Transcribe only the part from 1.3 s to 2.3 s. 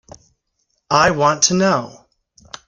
to know.